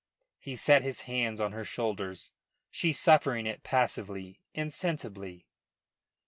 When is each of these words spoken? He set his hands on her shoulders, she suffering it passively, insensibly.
He 0.39 0.55
set 0.55 0.81
his 0.81 1.01
hands 1.01 1.39
on 1.39 1.51
her 1.51 1.63
shoulders, 1.63 2.33
she 2.71 2.91
suffering 2.91 3.45
it 3.45 3.61
passively, 3.61 4.39
insensibly. 4.55 5.45